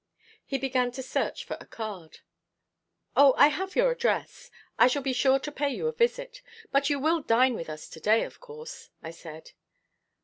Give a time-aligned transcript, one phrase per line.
[0.43, 2.21] He began to search for a card.
[3.15, 4.49] "O, I have your address.
[4.79, 6.41] I shall be sure to pay you a visit.
[6.71, 9.51] But you will dine with us to day, of course?" I said.